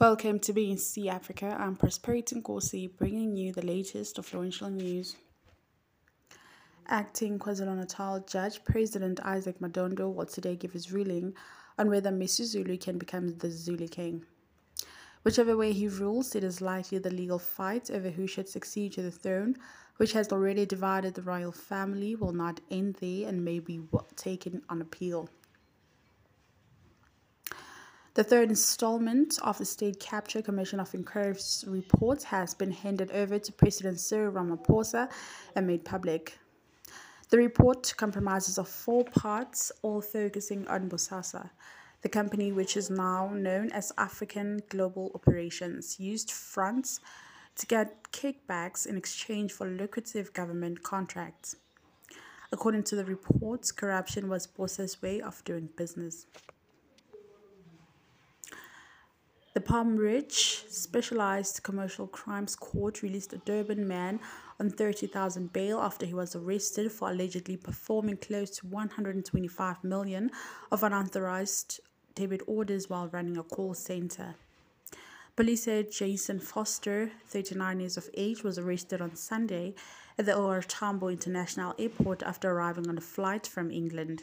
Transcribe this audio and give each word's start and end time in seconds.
Welcome 0.00 0.38
to 0.40 0.52
BNC 0.52 1.08
Africa. 1.08 1.56
I'm 1.58 1.74
Prosperity 1.74 2.40
Nkosi, 2.40 2.96
bringing 2.96 3.36
you 3.36 3.52
the 3.52 3.66
latest 3.66 4.16
of 4.16 4.26
influential 4.26 4.70
news. 4.70 5.16
Acting 6.86 7.38
KwaZulu-Natal 7.38 8.20
Judge 8.20 8.64
President 8.64 9.18
Isaac 9.24 9.58
Madondo 9.58 10.14
will 10.14 10.26
today 10.26 10.54
give 10.54 10.72
his 10.72 10.92
ruling 10.92 11.34
on 11.78 11.90
whether 11.90 12.10
Misuzulu 12.10 12.80
can 12.80 12.96
become 12.96 13.36
the 13.38 13.50
Zulu 13.50 13.88
King. 13.88 14.24
Whichever 15.24 15.56
way 15.56 15.72
he 15.72 15.88
rules, 15.88 16.36
it 16.36 16.44
is 16.44 16.60
likely 16.60 16.98
the 16.98 17.10
legal 17.10 17.40
fight 17.40 17.90
over 17.90 18.08
who 18.08 18.28
should 18.28 18.48
succeed 18.48 18.92
to 18.92 19.02
the 19.02 19.10
throne, 19.10 19.56
which 19.96 20.12
has 20.12 20.32
already 20.32 20.64
divided 20.64 21.14
the 21.14 21.22
royal 21.22 21.50
family, 21.50 22.14
will 22.14 22.32
not 22.32 22.60
end 22.70 22.94
there 23.00 23.28
and 23.28 23.44
may 23.44 23.58
be 23.58 23.80
taken 24.14 24.62
on 24.68 24.80
appeal. 24.80 25.28
The 28.18 28.24
third 28.24 28.48
installment 28.48 29.38
of 29.44 29.58
the 29.58 29.64
State 29.64 30.00
Capture 30.00 30.42
Commission 30.42 30.80
of 30.80 30.92
Inquiry's 30.92 31.64
report 31.68 32.24
has 32.24 32.52
been 32.52 32.72
handed 32.72 33.12
over 33.12 33.38
to 33.38 33.52
President 33.52 34.00
Cyril 34.00 34.32
Ramaphosa 34.32 35.08
and 35.54 35.68
made 35.68 35.84
public. 35.84 36.36
The 37.30 37.36
report 37.36 37.94
comprises 37.96 38.58
of 38.58 38.66
four 38.68 39.04
parts, 39.04 39.70
all 39.82 40.00
focusing 40.00 40.66
on 40.66 40.90
Bosasa, 40.90 41.50
the 42.02 42.08
company 42.08 42.50
which 42.50 42.76
is 42.76 42.90
now 42.90 43.28
known 43.28 43.70
as 43.70 43.92
African 43.96 44.62
Global 44.68 45.12
Operations, 45.14 46.00
used 46.00 46.32
fronts 46.32 46.98
to 47.54 47.66
get 47.66 48.10
kickbacks 48.10 48.84
in 48.84 48.96
exchange 48.96 49.52
for 49.52 49.68
lucrative 49.68 50.32
government 50.32 50.82
contracts. 50.82 51.54
According 52.50 52.82
to 52.82 52.96
the 52.96 53.04
report, 53.04 53.70
corruption 53.76 54.28
was 54.28 54.48
Bosasa's 54.48 55.00
way 55.00 55.20
of 55.20 55.44
doing 55.44 55.68
business. 55.76 56.26
The 59.57 59.57
Palm 59.68 59.98
Ridge 59.98 60.64
Specialized 60.70 61.62
Commercial 61.62 62.06
Crimes 62.06 62.56
Court 62.56 63.02
released 63.02 63.34
a 63.34 63.36
Durban 63.36 63.86
man 63.86 64.18
on 64.58 64.70
30,000 64.70 65.52
bail 65.52 65.78
after 65.78 66.06
he 66.06 66.14
was 66.14 66.34
arrested 66.34 66.90
for 66.90 67.10
allegedly 67.10 67.58
performing 67.58 68.16
close 68.16 68.48
to 68.56 68.66
125 68.66 69.84
million 69.84 70.30
of 70.72 70.82
unauthorized 70.82 71.80
debit 72.14 72.40
orders 72.46 72.88
while 72.88 73.08
running 73.08 73.36
a 73.36 73.42
call 73.42 73.74
center. 73.74 74.36
Police 75.36 75.64
said 75.64 75.92
Jason 75.92 76.40
Foster, 76.40 77.10
39 77.26 77.80
years 77.80 77.98
of 77.98 78.08
age, 78.16 78.42
was 78.42 78.58
arrested 78.58 79.02
on 79.02 79.16
Sunday 79.16 79.74
at 80.16 80.24
the 80.24 80.34
OR 80.34 80.62
Tambo 80.62 81.08
International 81.08 81.74
Airport 81.78 82.22
after 82.22 82.50
arriving 82.50 82.88
on 82.88 82.96
a 82.96 83.02
flight 83.02 83.46
from 83.46 83.70
England. 83.70 84.22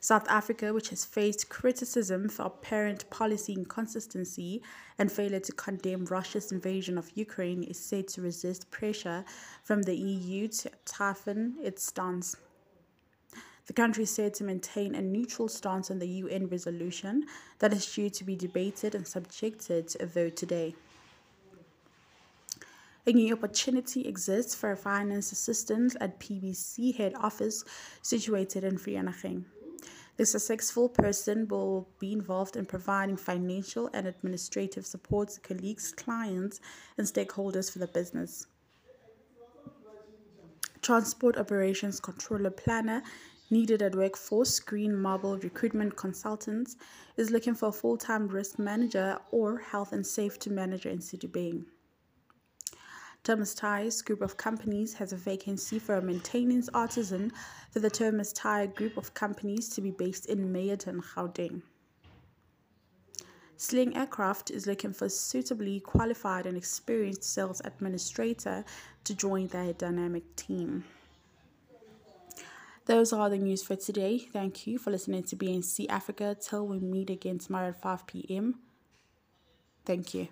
South 0.00 0.28
Africa, 0.28 0.72
which 0.72 0.90
has 0.90 1.04
faced 1.04 1.48
criticism 1.48 2.28
for 2.28 2.44
apparent 2.46 3.08
policy 3.10 3.52
inconsistency 3.52 4.62
and 4.98 5.10
failure 5.10 5.40
to 5.40 5.52
condemn 5.52 6.04
Russia's 6.04 6.52
invasion 6.52 6.96
of 6.96 7.10
Ukraine, 7.16 7.64
is 7.64 7.78
said 7.78 8.06
to 8.08 8.22
resist 8.22 8.70
pressure 8.70 9.24
from 9.64 9.82
the 9.82 9.96
EU 9.96 10.46
to 10.48 10.70
toughen 10.84 11.56
its 11.60 11.84
stance. 11.84 12.36
The 13.66 13.72
country 13.72 14.04
is 14.04 14.10
said 14.10 14.32
to 14.34 14.44
maintain 14.44 14.94
a 14.94 15.02
neutral 15.02 15.48
stance 15.48 15.90
on 15.90 15.98
the 15.98 16.08
UN 16.08 16.46
resolution 16.46 17.26
that 17.58 17.72
is 17.72 17.92
due 17.92 18.08
to 18.08 18.24
be 18.24 18.34
debated 18.34 18.94
and 18.94 19.06
subjected 19.06 19.88
to 19.88 20.04
a 20.04 20.06
vote 20.06 20.36
today. 20.36 20.74
A 23.06 23.12
new 23.12 23.32
opportunity 23.34 24.06
exists 24.06 24.54
for 24.54 24.74
finance 24.76 25.32
assistant 25.32 25.96
at 26.00 26.20
PBC 26.20 26.94
head 26.96 27.14
office 27.16 27.64
situated 28.00 28.64
in 28.64 28.78
Vereeniging. 28.78 29.44
The 30.18 30.26
successful 30.26 30.88
person 30.88 31.46
will 31.46 31.88
be 32.00 32.12
involved 32.12 32.56
in 32.56 32.66
providing 32.66 33.16
financial 33.16 33.88
and 33.94 34.04
administrative 34.04 34.84
support 34.84 35.28
to 35.30 35.40
colleagues, 35.40 35.92
clients, 35.92 36.60
and 36.98 37.06
stakeholders 37.06 37.70
for 37.70 37.78
the 37.78 37.86
business. 37.86 38.48
Transport 40.82 41.36
Operations 41.36 42.00
Controller 42.00 42.50
Planner 42.50 43.04
needed 43.48 43.80
at 43.80 43.94
Workforce 43.94 44.58
Green 44.58 44.96
Marble 44.96 45.38
Recruitment 45.38 45.94
Consultants 45.94 46.76
is 47.16 47.30
looking 47.30 47.54
for 47.54 47.68
a 47.68 47.72
full-time 47.72 48.26
risk 48.26 48.58
manager 48.58 49.18
or 49.30 49.58
health 49.58 49.92
and 49.92 50.04
safety 50.04 50.50
manager 50.50 50.88
in 50.88 51.00
City 51.00 51.28
Thomas 53.24 53.54
Tires 53.54 54.00
Group 54.00 54.22
of 54.22 54.36
Companies 54.36 54.94
has 54.94 55.12
a 55.12 55.16
vacancy 55.16 55.78
for 55.78 55.96
a 55.96 56.02
maintenance 56.02 56.68
artisan 56.72 57.32
for 57.70 57.80
the 57.80 57.90
Thomas 57.90 58.32
Tire 58.32 58.66
Group 58.66 58.96
of 58.96 59.12
Companies 59.14 59.68
to 59.70 59.80
be 59.80 59.90
based 59.90 60.26
in 60.26 60.52
Meyerton, 60.52 61.02
Gauteng. 61.02 61.62
Sling 63.56 63.96
Aircraft 63.96 64.52
is 64.52 64.68
looking 64.68 64.92
for 64.92 65.06
a 65.06 65.10
suitably 65.10 65.80
qualified 65.80 66.46
and 66.46 66.56
experienced 66.56 67.24
sales 67.24 67.60
administrator 67.64 68.64
to 69.02 69.14
join 69.14 69.48
their 69.48 69.72
dynamic 69.72 70.36
team. 70.36 70.84
Those 72.86 73.12
are 73.12 73.28
the 73.28 73.36
news 73.36 73.62
for 73.62 73.76
today. 73.76 74.18
Thank 74.18 74.66
you 74.66 74.78
for 74.78 74.90
listening 74.90 75.24
to 75.24 75.36
BNC 75.36 75.86
Africa. 75.90 76.36
Till 76.40 76.66
we 76.66 76.78
meet 76.78 77.10
again 77.10 77.38
tomorrow 77.38 77.68
at 77.68 77.82
5 77.82 78.06
p.m. 78.06 78.60
Thank 79.84 80.14
you. 80.14 80.28